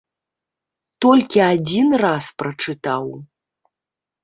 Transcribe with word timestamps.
Толькі 1.07 1.39
адзін 1.51 1.87
раз 2.05 2.25
прачытаў. 2.41 3.05